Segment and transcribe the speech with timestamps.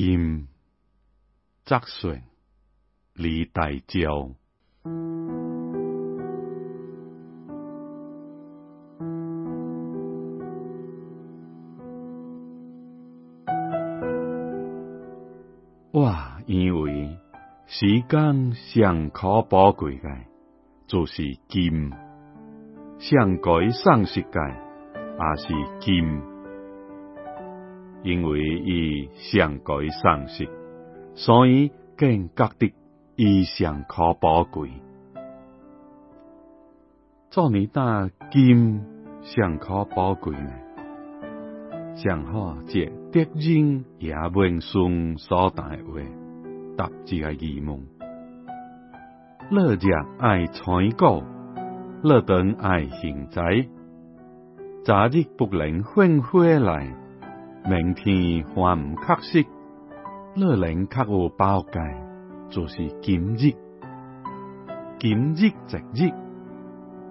[0.00, 0.46] 金
[1.64, 2.22] 则顺
[3.14, 4.36] 李大醮。
[15.90, 16.14] 我
[16.46, 17.18] 因为
[17.66, 20.26] 时间上可宝贵嘅，
[20.86, 21.90] 就是金，
[23.00, 26.22] 上改上世界也是金，
[28.02, 30.48] 因为伊上改上世，
[31.14, 32.72] 所以更觉得
[33.16, 34.70] 伊上可宝贵。
[37.30, 38.80] 做你打金
[39.22, 40.50] 上可宝贵呢？
[41.96, 46.00] 上好借德人也文顺所带话，
[46.76, 47.84] 答这个疑问。
[49.50, 50.62] 乐热爱采
[50.96, 51.24] 购，
[52.02, 53.66] 乐等爱行财。
[54.84, 56.94] 昨日不能混回来，
[57.64, 59.46] 明天还唔确实。
[60.36, 61.80] 乐能较有包盖，
[62.48, 63.56] 就是今日。
[65.00, 66.12] 今日值日，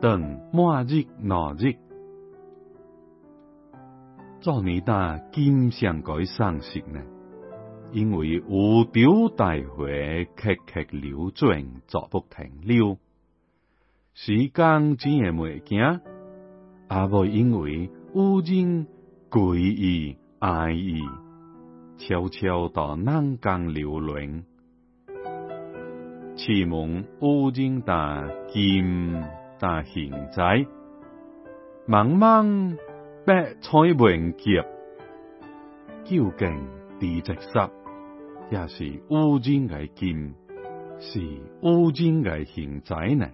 [0.00, 1.74] 等末日末日。
[4.40, 7.00] 做你打金上改上色呢？
[7.92, 12.98] 因为有朝大会，刻刻流转，作不停留。
[14.14, 18.86] 时间只会袂惊，也无因为有人
[19.30, 21.00] 贵意爱意，
[21.98, 24.42] 悄悄到南江流连。
[26.34, 29.22] 启蒙有人打金
[29.60, 30.66] 打现在，
[31.86, 32.76] 茫茫。
[33.24, 34.64] 白彩文杰，
[36.02, 37.70] 究竟地质石，
[38.50, 40.34] 也是乌金嘅金，
[40.98, 41.20] 是
[41.60, 43.28] 乌金嘅现在呢？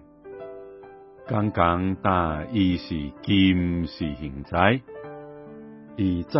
[1.25, 4.79] 刚刚打伊是金是现在，
[5.97, 6.39] 伊在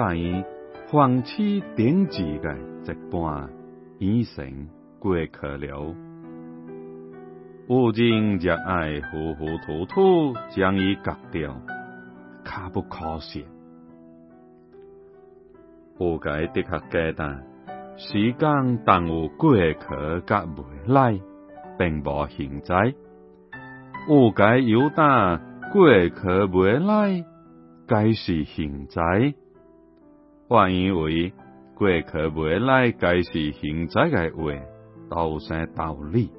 [0.91, 3.47] 放弃顶住嘅一半
[3.99, 5.95] 已成过去了。
[7.67, 11.55] 乌金热爱糊糊涂涂将伊割掉。
[12.43, 13.45] 卡不可惜，
[15.99, 17.43] 有解的确简单。
[17.95, 19.75] 时间当有过去
[20.25, 21.19] 甲未来，
[21.77, 22.95] 并无现在。
[24.07, 25.37] 有解有打
[25.71, 27.23] 过去未来，
[27.85, 29.35] 该是现在。
[30.49, 31.31] 我以为
[31.75, 34.59] 过去未来该是现在嘅话，
[35.07, 36.31] 都是道理。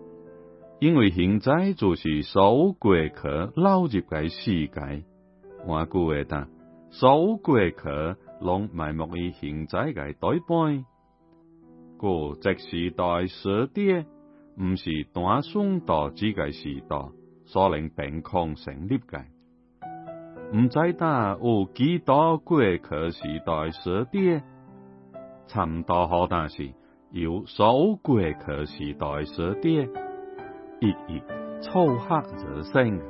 [0.80, 3.14] 因为现在就是所有过去
[3.54, 5.04] 老入嘅世界。
[5.64, 6.48] 换句话讲，
[6.90, 7.76] 所有过去
[8.40, 10.84] 拢埋没于现在嘅代半。
[11.96, 14.06] 故即时代时代，
[14.58, 16.96] 毋是单纯导致嘅时代
[17.44, 19.22] 所能凭空成立嘅。
[20.52, 22.80] 毋知打有几多过去
[23.12, 24.42] 时代时代，
[25.46, 26.72] 差唔多好但是
[27.12, 29.70] 有所有过去时代时代，
[30.80, 31.22] 一一
[31.60, 33.00] 凑合而成。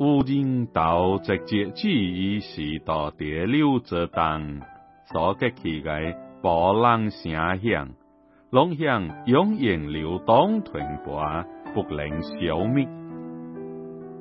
[0.00, 4.62] 有人道直接基于时代地流之当
[5.12, 7.90] 所激起嘅波浪声响，
[8.48, 11.22] 拢向永远流动传播，
[11.74, 12.88] 不能消灭。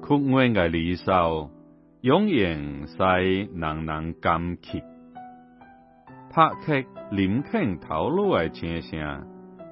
[0.06, 1.50] 苦闷嘅离骚，
[2.02, 4.84] 永远使人人感激。
[6.30, 9.26] 拍克林肯头颅嘅声声，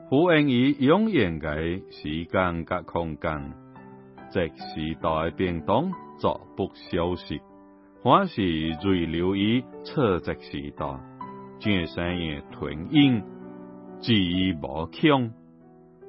[0.08, 3.52] 呼应于永远嘅时间甲空间。
[4.30, 7.42] 即时代变动，逐步消失，
[8.02, 10.98] 还是遗留于错值时代，
[11.60, 13.22] 正生嘅吞咽，
[14.00, 15.34] 记忆无穷。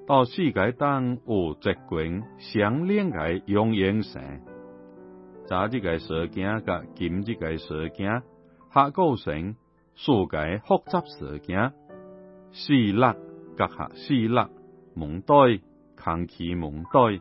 [0.04, 4.20] 到世界当有直观相连嘅永远性，
[5.46, 8.22] 早日嘅事件甲今日嘅事件，
[8.74, 9.54] 下构成
[9.94, 11.72] 世界复杂事件，
[12.50, 13.00] 四力
[13.56, 14.40] 甲下四力，
[14.94, 15.60] 蒙对
[15.96, 17.20] 空气蒙对。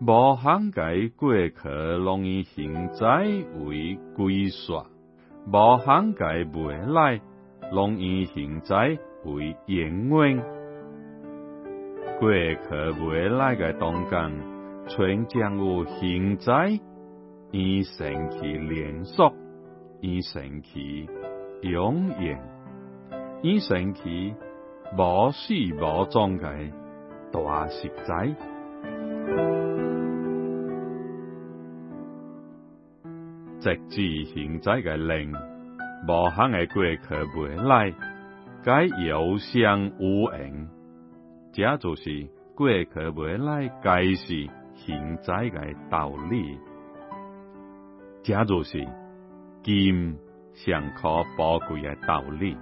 [0.00, 1.68] 无涵盖过去，
[2.02, 3.26] 容易现在
[3.66, 4.86] 为归说；
[5.46, 7.20] 无涵盖未来，
[7.70, 10.57] 容易现在为延远。
[12.18, 14.32] 过去未来嘅中间，
[14.88, 16.78] 全将有现在
[17.52, 19.32] 以神奇连锁，
[20.00, 21.08] 以神奇
[21.62, 22.40] 永远，
[23.42, 24.34] 以神奇
[24.96, 26.72] 无始无终嘅
[27.30, 28.34] 大实在。
[33.60, 35.32] 直至现在嘅灵，
[36.06, 37.92] 无限嘅过去未来，
[38.64, 40.68] 该有相无影，
[41.58, 42.24] 这就是
[42.54, 46.56] 过去未来该是现在的道理，
[48.22, 48.86] 这就是
[49.64, 50.16] 金
[50.54, 52.56] 上可宝贵的道理。